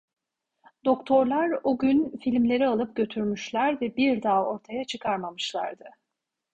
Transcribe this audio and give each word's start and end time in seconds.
Doktorlar 0.85 1.59
o 1.63 1.77
gün 1.77 2.17
filmleri 2.23 2.67
alıp 2.67 2.95
götürmüşler 2.95 3.81
ve 3.81 3.95
bir 3.97 4.23
daha 4.23 4.45
ortaya 4.47 4.85
çıkarmamışlardı. 4.85 5.85